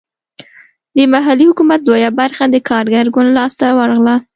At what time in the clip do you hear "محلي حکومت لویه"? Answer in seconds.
1.13-2.11